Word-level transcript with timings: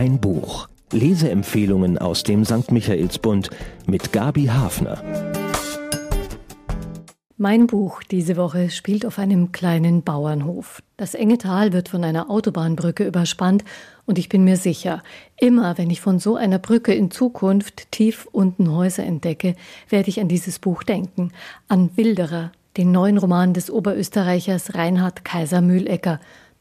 Ein 0.00 0.18
Buch. 0.18 0.66
Leseempfehlungen 0.92 1.98
aus 1.98 2.22
dem 2.22 2.46
St. 2.46 2.72
Michaelsbund 2.72 3.50
mit 3.84 4.14
Gabi 4.14 4.46
Hafner. 4.46 5.04
Mein 7.36 7.66
Buch 7.66 8.02
diese 8.04 8.38
Woche 8.38 8.70
spielt 8.70 9.04
auf 9.04 9.18
einem 9.18 9.52
kleinen 9.52 10.02
Bauernhof. 10.02 10.82
Das 10.96 11.12
enge 11.12 11.36
Tal 11.36 11.74
wird 11.74 11.90
von 11.90 12.02
einer 12.02 12.30
Autobahnbrücke 12.30 13.06
überspannt 13.06 13.62
und 14.06 14.18
ich 14.18 14.30
bin 14.30 14.42
mir 14.42 14.56
sicher, 14.56 15.02
immer 15.36 15.76
wenn 15.76 15.90
ich 15.90 16.00
von 16.00 16.18
so 16.18 16.34
einer 16.34 16.58
Brücke 16.58 16.94
in 16.94 17.10
Zukunft 17.10 17.92
tief 17.92 18.26
unten 18.32 18.72
Häuser 18.74 19.04
entdecke, 19.04 19.54
werde 19.90 20.08
ich 20.08 20.18
an 20.18 20.28
dieses 20.28 20.60
Buch 20.60 20.82
denken, 20.82 21.30
an 21.68 21.90
Wilderer, 21.96 22.52
den 22.78 22.90
neuen 22.90 23.18
Roman 23.18 23.52
des 23.52 23.70
Oberösterreichers 23.70 24.74
Reinhard 24.74 25.26
Kaiser 25.26 25.60
Mühlecker, 25.60 26.20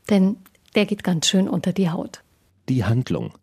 denn 0.09 0.35
der 0.75 0.85
geht 0.85 1.05
ganz 1.05 1.27
schön 1.27 1.47
unter 1.47 1.71
die 1.71 1.89
Haut. 1.89 2.21
Die 2.69 2.85
Handlung. 2.85 3.33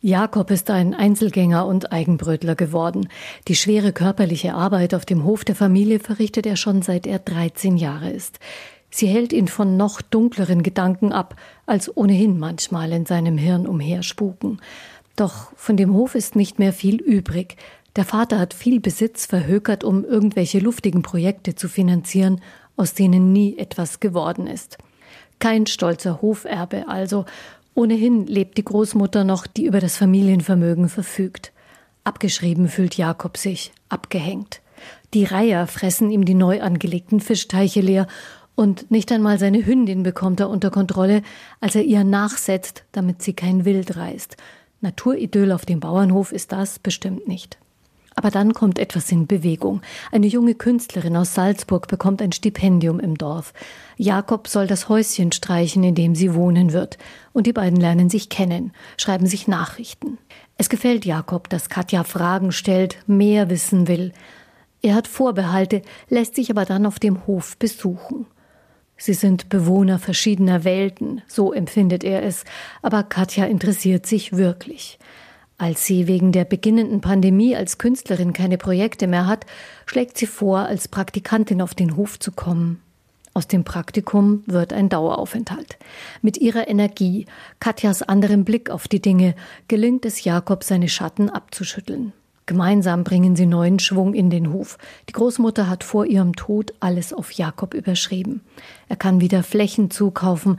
Jakob 0.00 0.50
ist 0.50 0.70
ein 0.70 0.94
Einzelgänger 0.94 1.66
und 1.66 1.92
Eigenbrötler 1.92 2.54
geworden. 2.54 3.08
Die 3.46 3.54
schwere 3.54 3.92
körperliche 3.92 4.54
Arbeit 4.54 4.94
auf 4.94 5.04
dem 5.04 5.24
Hof 5.24 5.44
der 5.44 5.54
Familie 5.54 6.00
verrichtet 6.00 6.46
er 6.46 6.56
schon 6.56 6.80
seit 6.80 7.06
er 7.06 7.18
13 7.18 7.76
Jahre 7.76 8.08
ist. 8.08 8.38
Sie 8.88 9.06
hält 9.06 9.34
ihn 9.34 9.48
von 9.48 9.76
noch 9.76 10.00
dunkleren 10.00 10.62
Gedanken 10.62 11.12
ab, 11.12 11.36
als 11.66 11.94
ohnehin 11.94 12.38
manchmal 12.38 12.92
in 12.92 13.04
seinem 13.04 13.36
Hirn 13.36 13.66
umherspuken. 13.66 14.62
Doch 15.14 15.52
von 15.56 15.76
dem 15.76 15.92
Hof 15.92 16.14
ist 16.14 16.34
nicht 16.34 16.58
mehr 16.58 16.72
viel 16.72 16.96
übrig. 16.96 17.56
Der 17.96 18.06
Vater 18.06 18.38
hat 18.38 18.54
viel 18.54 18.80
Besitz 18.80 19.26
verhökert, 19.26 19.84
um 19.84 20.06
irgendwelche 20.06 20.58
luftigen 20.58 21.02
Projekte 21.02 21.54
zu 21.54 21.68
finanzieren, 21.68 22.40
aus 22.78 22.94
denen 22.94 23.34
nie 23.34 23.58
etwas 23.58 24.00
geworden 24.00 24.46
ist. 24.46 24.78
Kein 25.38 25.66
stolzer 25.66 26.20
Hoferbe 26.22 26.88
also, 26.88 27.24
Ohnehin 27.74 28.26
lebt 28.26 28.58
die 28.58 28.64
Großmutter 28.64 29.24
noch, 29.24 29.46
die 29.46 29.66
über 29.66 29.80
das 29.80 29.96
Familienvermögen 29.96 30.88
verfügt. 30.88 31.52
Abgeschrieben 32.04 32.68
fühlt 32.68 32.96
Jakob 32.96 33.36
sich, 33.36 33.72
abgehängt. 33.88 34.60
Die 35.14 35.24
Reiher 35.24 35.66
fressen 35.66 36.10
ihm 36.10 36.24
die 36.24 36.34
neu 36.34 36.60
angelegten 36.62 37.20
Fischteiche 37.20 37.80
leer 37.80 38.06
und 38.54 38.90
nicht 38.90 39.10
einmal 39.12 39.38
seine 39.38 39.64
Hündin 39.64 40.02
bekommt 40.02 40.40
er 40.40 40.50
unter 40.50 40.70
Kontrolle, 40.70 41.22
als 41.60 41.74
er 41.74 41.82
ihr 41.82 42.04
nachsetzt, 42.04 42.84
damit 42.92 43.22
sie 43.22 43.32
kein 43.32 43.64
Wild 43.64 43.96
reißt. 43.96 44.36
Naturidyll 44.80 45.52
auf 45.52 45.64
dem 45.64 45.80
Bauernhof 45.80 46.32
ist 46.32 46.52
das 46.52 46.78
bestimmt 46.78 47.28
nicht. 47.28 47.58
Aber 48.20 48.30
dann 48.30 48.52
kommt 48.52 48.78
etwas 48.78 49.10
in 49.10 49.26
Bewegung. 49.26 49.80
Eine 50.12 50.26
junge 50.26 50.54
Künstlerin 50.54 51.16
aus 51.16 51.32
Salzburg 51.32 51.88
bekommt 51.88 52.20
ein 52.20 52.32
Stipendium 52.32 53.00
im 53.00 53.16
Dorf. 53.16 53.54
Jakob 53.96 54.46
soll 54.46 54.66
das 54.66 54.90
Häuschen 54.90 55.32
streichen, 55.32 55.82
in 55.84 55.94
dem 55.94 56.14
sie 56.14 56.34
wohnen 56.34 56.74
wird. 56.74 56.98
Und 57.32 57.46
die 57.46 57.54
beiden 57.54 57.80
lernen 57.80 58.10
sich 58.10 58.28
kennen, 58.28 58.72
schreiben 58.98 59.24
sich 59.24 59.48
Nachrichten. 59.48 60.18
Es 60.58 60.68
gefällt 60.68 61.06
Jakob, 61.06 61.48
dass 61.48 61.70
Katja 61.70 62.04
Fragen 62.04 62.52
stellt, 62.52 62.98
mehr 63.06 63.48
wissen 63.48 63.88
will. 63.88 64.12
Er 64.82 64.96
hat 64.96 65.08
Vorbehalte, 65.08 65.80
lässt 66.10 66.34
sich 66.34 66.50
aber 66.50 66.66
dann 66.66 66.84
auf 66.84 66.98
dem 66.98 67.26
Hof 67.26 67.56
besuchen. 67.56 68.26
Sie 68.98 69.14
sind 69.14 69.48
Bewohner 69.48 69.98
verschiedener 69.98 70.64
Welten, 70.64 71.22
so 71.26 71.54
empfindet 71.54 72.04
er 72.04 72.22
es, 72.22 72.44
aber 72.82 73.02
Katja 73.02 73.46
interessiert 73.46 74.04
sich 74.04 74.34
wirklich. 74.34 74.98
Als 75.60 75.84
sie 75.84 76.06
wegen 76.06 76.32
der 76.32 76.46
beginnenden 76.46 77.02
Pandemie 77.02 77.54
als 77.54 77.76
Künstlerin 77.76 78.32
keine 78.32 78.56
Projekte 78.56 79.06
mehr 79.06 79.26
hat, 79.26 79.44
schlägt 79.84 80.16
sie 80.16 80.26
vor, 80.26 80.60
als 80.60 80.88
Praktikantin 80.88 81.60
auf 81.60 81.74
den 81.74 81.96
Hof 81.96 82.18
zu 82.18 82.32
kommen. 82.32 82.80
Aus 83.34 83.46
dem 83.46 83.62
Praktikum 83.62 84.42
wird 84.46 84.72
ein 84.72 84.88
Daueraufenthalt. 84.88 85.76
Mit 86.22 86.38
ihrer 86.38 86.66
Energie, 86.66 87.26
Katjas 87.58 88.00
anderem 88.00 88.44
Blick 88.44 88.70
auf 88.70 88.88
die 88.88 89.02
Dinge, 89.02 89.34
gelingt 89.68 90.06
es 90.06 90.24
Jakob, 90.24 90.64
seine 90.64 90.88
Schatten 90.88 91.28
abzuschütteln. 91.28 92.14
Gemeinsam 92.46 93.04
bringen 93.04 93.36
sie 93.36 93.44
neuen 93.44 93.80
Schwung 93.80 94.14
in 94.14 94.30
den 94.30 94.54
Hof. 94.54 94.78
Die 95.10 95.12
Großmutter 95.12 95.68
hat 95.68 95.84
vor 95.84 96.06
ihrem 96.06 96.36
Tod 96.36 96.72
alles 96.80 97.12
auf 97.12 97.32
Jakob 97.32 97.74
überschrieben. 97.74 98.40
Er 98.88 98.96
kann 98.96 99.20
wieder 99.20 99.42
Flächen 99.42 99.90
zukaufen. 99.90 100.58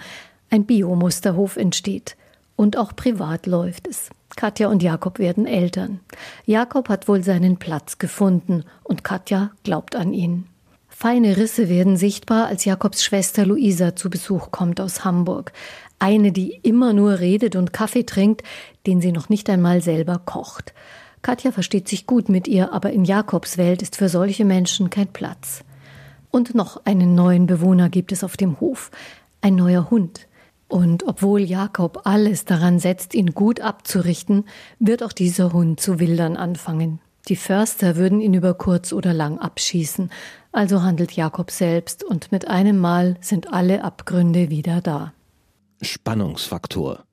Ein 0.51 0.65
Biomusterhof 0.65 1.57
entsteht. 1.57 2.17
Und 2.61 2.77
auch 2.77 2.95
privat 2.95 3.47
läuft 3.47 3.87
es. 3.87 4.11
Katja 4.35 4.67
und 4.67 4.83
Jakob 4.83 5.17
werden 5.17 5.47
Eltern. 5.47 5.99
Jakob 6.45 6.89
hat 6.89 7.07
wohl 7.07 7.23
seinen 7.23 7.57
Platz 7.57 7.97
gefunden 7.97 8.65
und 8.83 9.03
Katja 9.03 9.49
glaubt 9.63 9.95
an 9.95 10.13
ihn. 10.13 10.45
Feine 10.87 11.37
Risse 11.37 11.69
werden 11.69 11.97
sichtbar, 11.97 12.45
als 12.45 12.63
Jakobs 12.63 13.03
Schwester 13.03 13.47
Luisa 13.47 13.95
zu 13.95 14.11
Besuch 14.11 14.51
kommt 14.51 14.79
aus 14.79 15.03
Hamburg. 15.03 15.53
Eine, 15.97 16.31
die 16.31 16.51
immer 16.61 16.93
nur 16.93 17.17
redet 17.17 17.55
und 17.55 17.73
Kaffee 17.73 18.03
trinkt, 18.03 18.43
den 18.85 19.01
sie 19.01 19.11
noch 19.11 19.27
nicht 19.27 19.49
einmal 19.49 19.81
selber 19.81 20.21
kocht. 20.23 20.75
Katja 21.23 21.51
versteht 21.51 21.89
sich 21.89 22.05
gut 22.05 22.29
mit 22.29 22.47
ihr, 22.47 22.73
aber 22.73 22.91
in 22.91 23.05
Jakobs 23.05 23.57
Welt 23.57 23.81
ist 23.81 23.95
für 23.95 24.07
solche 24.07 24.45
Menschen 24.45 24.91
kein 24.91 25.07
Platz. 25.07 25.63
Und 26.29 26.53
noch 26.53 26.85
einen 26.85 27.15
neuen 27.15 27.47
Bewohner 27.47 27.89
gibt 27.89 28.11
es 28.11 28.23
auf 28.23 28.37
dem 28.37 28.59
Hof. 28.59 28.91
Ein 29.41 29.55
neuer 29.55 29.89
Hund. 29.89 30.27
Und 30.71 31.05
obwohl 31.05 31.41
Jakob 31.41 32.03
alles 32.05 32.45
daran 32.45 32.79
setzt, 32.79 33.13
ihn 33.13 33.33
gut 33.33 33.59
abzurichten, 33.59 34.45
wird 34.79 35.03
auch 35.03 35.11
dieser 35.11 35.51
Hund 35.51 35.81
zu 35.81 35.99
wildern 35.99 36.37
anfangen. 36.37 37.01
Die 37.27 37.35
Förster 37.35 37.97
würden 37.97 38.21
ihn 38.21 38.33
über 38.33 38.53
kurz 38.53 38.93
oder 38.93 39.13
lang 39.13 39.37
abschießen, 39.37 40.09
also 40.53 40.81
handelt 40.81 41.11
Jakob 41.11 41.51
selbst, 41.51 42.05
und 42.05 42.31
mit 42.31 42.47
einem 42.47 42.77
Mal 42.79 43.17
sind 43.19 43.51
alle 43.51 43.83
Abgründe 43.83 44.49
wieder 44.49 44.79
da. 44.79 45.11
Spannungsfaktor. 45.81 47.03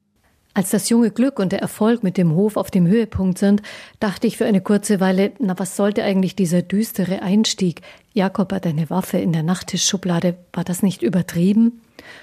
Als 0.54 0.70
das 0.70 0.88
junge 0.88 1.10
Glück 1.10 1.40
und 1.40 1.50
der 1.50 1.60
Erfolg 1.60 2.04
mit 2.04 2.16
dem 2.16 2.36
Hof 2.36 2.56
auf 2.56 2.70
dem 2.70 2.86
Höhepunkt 2.86 3.38
sind, 3.38 3.62
dachte 3.98 4.28
ich 4.28 4.36
für 4.36 4.46
eine 4.46 4.60
kurze 4.60 5.00
Weile, 5.00 5.32
na 5.40 5.58
was 5.58 5.74
sollte 5.74 6.04
eigentlich 6.04 6.36
dieser 6.36 6.62
düstere 6.62 7.22
Einstieg? 7.22 7.82
Jakob 8.12 8.52
hat 8.52 8.68
eine 8.68 8.88
Waffe 8.88 9.18
in 9.18 9.32
der 9.32 9.42
Nachttischschublade, 9.42 10.36
war 10.52 10.62
das 10.62 10.84
nicht 10.84 11.02
übertrieben? 11.02 11.80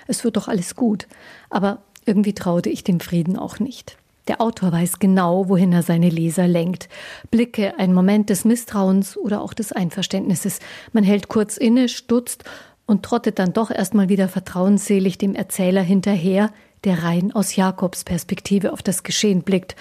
Es 0.07 0.23
wird 0.23 0.37
doch 0.37 0.47
alles 0.47 0.75
gut. 0.75 1.07
Aber 1.49 1.79
irgendwie 2.05 2.33
traute 2.33 2.69
ich 2.69 2.83
dem 2.83 2.99
Frieden 2.99 3.37
auch 3.37 3.59
nicht. 3.59 3.97
Der 4.27 4.41
Autor 4.41 4.71
weiß 4.71 4.99
genau, 4.99 5.49
wohin 5.49 5.71
er 5.71 5.83
seine 5.83 6.09
Leser 6.09 6.47
lenkt. 6.47 6.89
Blicke, 7.29 7.77
ein 7.77 7.93
Moment 7.93 8.29
des 8.29 8.43
Misstrauens 8.43 9.17
oder 9.17 9.41
auch 9.41 9.53
des 9.53 9.71
Einverständnisses. 9.71 10.59
Man 10.93 11.03
hält 11.03 11.27
kurz 11.27 11.57
inne, 11.57 11.89
stutzt 11.89 12.43
und 12.87 13.03
trottet 13.03 13.37
dann 13.39 13.53
doch 13.53 13.69
erstmal 13.69 14.09
wieder 14.09 14.27
vertrauensselig 14.27 15.17
dem 15.17 15.35
Erzähler 15.35 15.81
hinterher, 15.81 16.51
der 16.83 17.03
rein 17.03 17.33
aus 17.33 17.55
Jakobs 17.55 18.03
Perspektive 18.03 18.73
auf 18.73 18.81
das 18.81 19.03
Geschehen 19.03 19.41
blickt. 19.41 19.75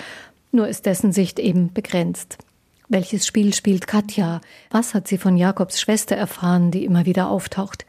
Nur 0.52 0.68
ist 0.68 0.86
dessen 0.86 1.12
Sicht 1.12 1.38
eben 1.38 1.72
begrenzt. 1.72 2.38
Welches 2.88 3.26
Spiel 3.26 3.54
spielt 3.54 3.86
Katja? 3.86 4.40
Was 4.70 4.94
hat 4.94 5.08
sie 5.08 5.18
von 5.18 5.36
Jakobs 5.36 5.80
Schwester 5.80 6.16
erfahren, 6.16 6.70
die 6.70 6.84
immer 6.84 7.06
wieder 7.06 7.30
auftaucht? 7.30 7.86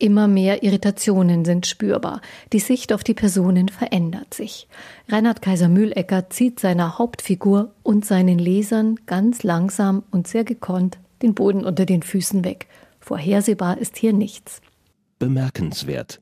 Immer 0.00 0.28
mehr 0.28 0.62
Irritationen 0.62 1.44
sind 1.44 1.66
spürbar. 1.66 2.20
Die 2.52 2.60
Sicht 2.60 2.92
auf 2.92 3.02
die 3.02 3.14
Personen 3.14 3.68
verändert 3.68 4.32
sich. 4.32 4.68
Reinhard 5.08 5.42
Kaiser 5.42 5.68
Mühlecker 5.68 6.30
zieht 6.30 6.60
seiner 6.60 6.98
Hauptfigur 6.98 7.72
und 7.82 8.04
seinen 8.04 8.38
Lesern 8.38 9.00
ganz 9.06 9.42
langsam 9.42 10.04
und 10.12 10.28
sehr 10.28 10.44
gekonnt 10.44 10.98
den 11.22 11.34
Boden 11.34 11.64
unter 11.64 11.84
den 11.84 12.04
Füßen 12.04 12.44
weg. 12.44 12.68
Vorhersehbar 13.00 13.78
ist 13.78 13.96
hier 13.96 14.12
nichts. 14.12 14.60
Bemerkenswert. 15.18 16.20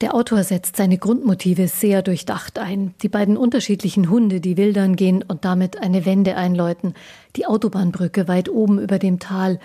Der 0.00 0.14
Autor 0.14 0.44
setzt 0.44 0.76
seine 0.76 0.96
Grundmotive 0.96 1.68
sehr 1.68 2.00
durchdacht 2.00 2.58
ein. 2.58 2.94
Die 3.02 3.10
beiden 3.10 3.36
unterschiedlichen 3.36 4.08
Hunde, 4.08 4.40
die 4.40 4.56
wildern 4.56 4.96
gehen 4.96 5.22
und 5.22 5.44
damit 5.44 5.78
eine 5.82 6.06
Wende 6.06 6.36
einläuten, 6.36 6.94
die 7.36 7.44
Autobahnbrücke 7.44 8.26
weit 8.26 8.48
oben 8.48 8.78
über 8.80 8.98
dem 8.98 9.18
Tal, 9.18 9.60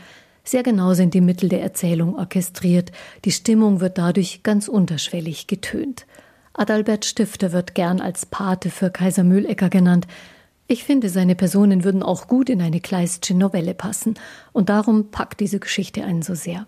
sehr 0.45 0.63
genau 0.63 0.93
sind 0.93 1.13
die 1.13 1.21
Mittel 1.21 1.49
der 1.49 1.61
Erzählung 1.61 2.15
orchestriert, 2.15 2.91
die 3.25 3.31
Stimmung 3.31 3.81
wird 3.81 3.97
dadurch 3.97 4.43
ganz 4.43 4.67
unterschwellig 4.67 5.47
getönt. 5.47 6.05
Adalbert 6.53 7.03
Stifter 7.03 7.51
wird 7.51 7.75
gern 7.75 7.99
als 7.99 8.25
Pate 8.25 8.69
für 8.69 8.89
Kaiser 8.89 9.23
Mühlecker 9.23 9.69
genannt. 9.69 10.07
Ich 10.67 10.83
finde, 10.83 11.09
seine 11.09 11.35
Personen 11.35 11.83
würden 11.83 12.01
auch 12.01 12.27
gut 12.27 12.49
in 12.49 12.61
eine 12.61 12.79
Kleistsche 12.79 13.33
Novelle 13.33 13.73
passen, 13.73 14.15
und 14.53 14.69
darum 14.69 15.11
packt 15.11 15.39
diese 15.39 15.59
Geschichte 15.59 16.03
einen 16.03 16.21
so 16.21 16.33
sehr. 16.33 16.65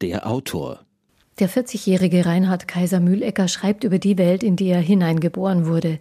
Der 0.00 0.26
Autor 0.26 0.80
der 1.38 1.48
40-jährige 1.48 2.26
Reinhard 2.26 2.68
Kaiser 2.68 3.00
Mühlecker 3.00 3.48
schreibt 3.48 3.84
über 3.84 3.98
die 3.98 4.18
Welt, 4.18 4.42
in 4.42 4.56
die 4.56 4.68
er 4.68 4.80
hineingeboren 4.80 5.66
wurde. 5.66 5.98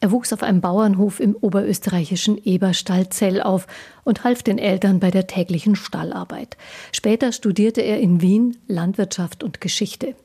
Er 0.00 0.10
wuchs 0.10 0.32
auf 0.32 0.42
einem 0.42 0.60
Bauernhof 0.60 1.20
im 1.20 1.36
oberösterreichischen 1.36 2.36
Eberstall-Zell 2.44 3.40
auf 3.40 3.68
und 4.02 4.24
half 4.24 4.42
den 4.42 4.58
Eltern 4.58 4.98
bei 4.98 5.12
der 5.12 5.28
täglichen 5.28 5.76
Stallarbeit. 5.76 6.56
Später 6.90 7.30
studierte 7.30 7.80
er 7.80 8.00
in 8.00 8.20
Wien 8.20 8.58
Landwirtschaft 8.66 9.44
und 9.44 9.60
Geschichte. 9.60 10.16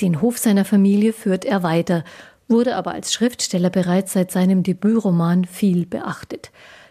Den 0.00 0.22
Hof 0.22 0.38
seiner 0.38 0.64
Familie 0.64 1.12
führt 1.12 1.44
er 1.44 1.62
weiter, 1.62 2.04
wurde 2.48 2.76
aber 2.76 2.92
als 2.92 3.12
Schriftsteller 3.12 3.68
bereits 3.68 4.14
seit 4.14 4.30
seinem 4.30 4.62
Debütroman 4.62 5.44
viel 5.44 5.84
beachtet. 5.84 6.50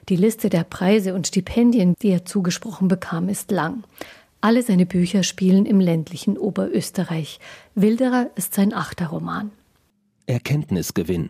Die 0.09 0.15
Liste 0.15 0.50
der 0.50 0.63
Preise 0.63 1.13
und 1.13 1.27
Stipendien, 1.27 1.95
die 2.01 2.09
er 2.09 2.25
zugesprochen 2.25 2.88
bekam, 2.88 3.30
ist 3.30 3.50
lang. 3.50 3.83
Alle 4.41 4.63
seine 4.63 4.88
Bücher 4.88 5.21
spielen 5.21 5.67
im 5.67 5.79
ländlichen 5.79 6.38
Oberösterreich. 6.38 7.39
Wilderer 7.75 8.31
ist 8.35 8.55
sein 8.55 8.73
achter 8.73 9.07
Roman. 9.07 9.51
Erkenntnisgewinn. 10.25 11.29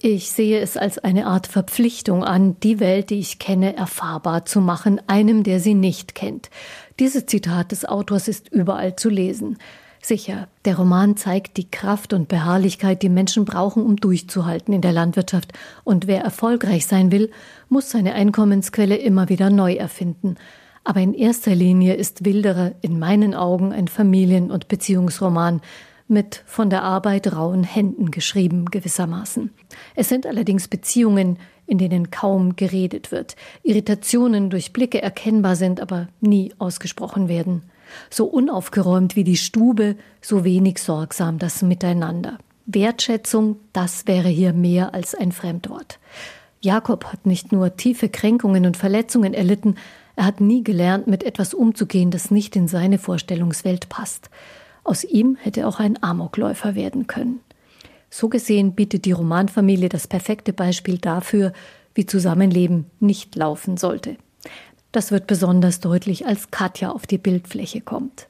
Ich 0.00 0.30
sehe 0.30 0.60
es 0.60 0.76
als 0.76 0.98
eine 0.98 1.26
Art 1.26 1.46
Verpflichtung 1.46 2.24
an, 2.24 2.58
die 2.60 2.80
Welt, 2.80 3.10
die 3.10 3.20
ich 3.20 3.38
kenne, 3.38 3.76
erfahrbar 3.76 4.44
zu 4.44 4.60
machen, 4.60 5.00
einem, 5.06 5.44
der 5.44 5.60
sie 5.60 5.74
nicht 5.74 6.14
kennt. 6.14 6.50
Dieses 6.98 7.26
Zitat 7.26 7.72
des 7.72 7.86
Autors 7.86 8.28
ist 8.28 8.50
überall 8.50 8.96
zu 8.96 9.08
lesen. 9.08 9.56
Sicher, 10.02 10.48
der 10.66 10.76
Roman 10.76 11.16
zeigt 11.16 11.56
die 11.56 11.70
Kraft 11.70 12.12
und 12.12 12.28
Beharrlichkeit, 12.28 13.00
die 13.00 13.08
Menschen 13.08 13.46
brauchen, 13.46 13.82
um 13.82 13.96
durchzuhalten 13.96 14.74
in 14.74 14.82
der 14.82 14.92
Landwirtschaft. 14.92 15.52
Und 15.84 16.06
wer 16.06 16.20
erfolgreich 16.20 16.86
sein 16.86 17.10
will, 17.10 17.30
muss 17.70 17.88
seine 17.88 18.12
Einkommensquelle 18.12 18.96
immer 18.96 19.30
wieder 19.30 19.48
neu 19.48 19.74
erfinden. 19.74 20.36
Aber 20.84 21.00
in 21.00 21.14
erster 21.14 21.54
Linie 21.54 21.94
ist 21.94 22.24
Wilderer 22.24 22.72
in 22.82 22.98
meinen 22.98 23.34
Augen 23.34 23.72
ein 23.72 23.88
Familien- 23.88 24.50
und 24.50 24.68
Beziehungsroman, 24.68 25.62
mit 26.06 26.42
von 26.46 26.68
der 26.68 26.82
Arbeit 26.82 27.34
rauen 27.34 27.64
Händen 27.64 28.10
geschrieben 28.10 28.66
gewissermaßen. 28.66 29.50
Es 29.94 30.10
sind 30.10 30.26
allerdings 30.26 30.68
Beziehungen, 30.68 31.38
in 31.66 31.78
denen 31.78 32.10
kaum 32.10 32.56
geredet 32.56 33.10
wird, 33.10 33.36
Irritationen 33.62 34.50
durch 34.50 34.74
Blicke 34.74 35.00
erkennbar 35.00 35.56
sind, 35.56 35.80
aber 35.80 36.08
nie 36.20 36.52
ausgesprochen 36.58 37.28
werden. 37.28 37.62
So 38.10 38.26
unaufgeräumt 38.26 39.16
wie 39.16 39.24
die 39.24 39.36
Stube, 39.36 39.96
so 40.20 40.44
wenig 40.44 40.78
sorgsam 40.78 41.38
das 41.38 41.62
Miteinander. 41.62 42.38
Wertschätzung, 42.66 43.56
das 43.72 44.06
wäre 44.06 44.28
hier 44.28 44.52
mehr 44.52 44.94
als 44.94 45.14
ein 45.14 45.32
Fremdwort. 45.32 45.98
Jakob 46.60 47.04
hat 47.06 47.26
nicht 47.26 47.52
nur 47.52 47.76
tiefe 47.76 48.08
Kränkungen 48.08 48.64
und 48.66 48.76
Verletzungen 48.76 49.34
erlitten, 49.34 49.76
er 50.16 50.26
hat 50.26 50.40
nie 50.40 50.62
gelernt, 50.62 51.06
mit 51.06 51.24
etwas 51.24 51.54
umzugehen, 51.54 52.10
das 52.10 52.30
nicht 52.30 52.56
in 52.56 52.68
seine 52.68 52.98
Vorstellungswelt 52.98 53.88
passt. 53.88 54.30
Aus 54.84 55.02
ihm 55.02 55.36
hätte 55.40 55.66
auch 55.66 55.80
ein 55.80 56.02
Amokläufer 56.02 56.74
werden 56.74 57.06
können. 57.06 57.40
So 58.10 58.28
gesehen 58.28 58.74
bietet 58.74 59.06
die 59.06 59.12
Romanfamilie 59.12 59.88
das 59.88 60.06
perfekte 60.06 60.52
Beispiel 60.52 60.98
dafür, 60.98 61.52
wie 61.94 62.06
Zusammenleben 62.06 62.86
nicht 63.00 63.34
laufen 63.34 63.76
sollte. 63.76 64.16
Das 64.92 65.10
wird 65.10 65.26
besonders 65.26 65.80
deutlich, 65.80 66.26
als 66.26 66.52
Katja 66.52 66.92
auf 66.92 67.06
die 67.06 67.18
Bildfläche 67.18 67.80
kommt. 67.80 68.28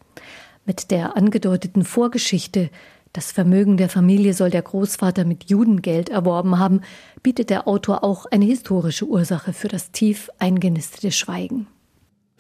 Mit 0.65 0.91
der 0.91 1.17
angedeuteten 1.17 1.85
Vorgeschichte, 1.85 2.71
das 3.13 3.31
Vermögen 3.31 3.77
der 3.77 3.91
Familie 3.91 4.33
soll 4.33 4.49
der 4.49 4.63
Großvater 4.63 5.27
mit 5.27 5.51
Judengeld 5.51 6.09
erworben 6.09 6.59
haben, 6.59 6.81
bietet 7.23 7.51
der 7.51 7.69
Autor 7.69 8.03
auch 8.03 8.25
eine 8.27 8.47
historische 8.47 9.05
Ursache 9.05 9.53
für 9.53 9.69
das 9.69 9.91
tief 9.91 10.31
eingenistete 10.39 11.13
Schweigen. 11.13 11.67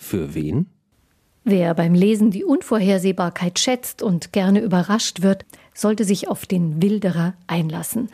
Für 0.04 0.34
wen? 0.34 0.66
Wer 1.44 1.72
beim 1.72 1.94
Lesen 1.94 2.30
die 2.30 2.44
Unvorhersehbarkeit 2.44 3.58
schätzt 3.58 4.02
und 4.02 4.34
gerne 4.34 4.60
überrascht 4.60 5.22
wird, 5.22 5.46
sollte 5.72 6.04
sich 6.04 6.28
auf 6.28 6.44
den 6.44 6.82
Wilderer 6.82 7.32
einlassen. 7.46 8.10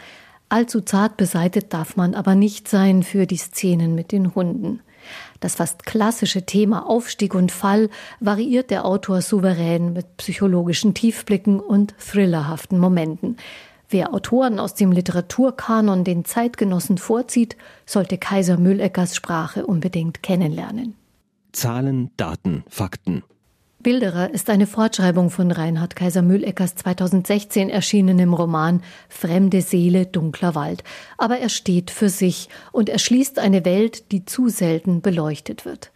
Allzu 0.49 0.83
zart 0.83 1.17
beseitet 1.17 1.75
darf 1.75 1.97
man 1.97 2.15
aber 2.15 2.37
nicht 2.37 2.69
sein 2.69 3.03
für 3.03 3.27
die 3.27 3.39
Szenen 3.39 3.97
mit 3.97 4.13
den 4.13 4.37
Hunden. 4.37 4.81
Das 5.41 5.57
fast 5.57 5.85
klassische 5.85 6.47
Thema 6.47 6.89
Aufstieg 6.89 7.35
und 7.35 7.51
Fall 7.51 7.91
variiert 8.21 8.71
der 8.71 8.85
Autor 8.85 9.21
souverän 9.21 9.93
mit 9.93 10.17
psychologischen 10.17 10.95
Tiefblicken 10.95 11.59
und 11.59 11.97
thrillerhaften 11.99 12.79
Momenten. 12.79 13.37
Wer 13.89 14.15
Autoren 14.15 14.61
aus 14.61 14.75
dem 14.75 14.93
Literaturkanon 14.93 16.05
den 16.05 16.25
Zeitgenossen 16.25 16.99
vorzieht, 16.99 17.57
sollte 17.85 18.17
Kaiser 18.17 18.59
Mülleckers 18.59 19.17
Sprache 19.17 19.67
unbedingt 19.67 20.23
kennenlernen. 20.23 20.95
Zahlen, 21.53 22.11
Daten, 22.17 22.65
Fakten. 22.69 23.23
Bilderer 23.83 24.31
ist 24.31 24.51
eine 24.51 24.67
Fortschreibung 24.67 25.31
von 25.31 25.51
Reinhard 25.51 25.97
Kaiser 25.97 26.21
Mülleckers 26.21 26.75
2016 26.75 27.71
erschienenem 27.71 28.35
Roman 28.35 28.83
Fremde 29.09 29.63
Seele, 29.63 30.05
dunkler 30.05 30.55
Wald. 30.55 30.85
Aber 31.17 31.39
er 31.39 31.49
steht 31.49 31.91
für 31.91 32.11
sich 32.11 32.51
und 32.73 32.91
erschließt 32.91 33.39
eine 33.39 33.65
Welt, 33.65 34.13
die 34.13 34.27
zu 34.27 34.51
selten 34.51 35.01
beleuchtet 35.01 35.65
wird. 35.65 35.93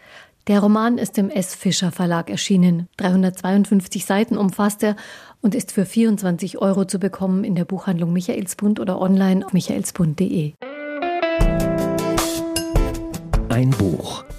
Der 0.47 0.61
Roman 0.61 0.97
ist 0.97 1.19
im 1.19 1.29
S. 1.29 1.55
Fischer 1.55 1.93
Verlag 1.93 2.31
erschienen. 2.31 2.89
352 2.97 4.07
Seiten 4.07 4.39
umfasst 4.39 4.83
er 4.83 4.97
und 5.43 5.55
ist 5.55 5.73
für 5.73 5.85
24 5.85 6.59
Euro 6.59 6.87
zu 6.87 6.99
bekommen 6.99 7.45
in 7.45 7.55
der 7.55 7.67
Buchhandlung 7.67 8.15
Michaelsbund 8.15 8.81
oder 8.81 8.99
online 8.99 9.45
auf 9.45 9.53
michaelsbund.de. 9.53 10.55
Ein 13.51 13.71
Buch 13.71 14.25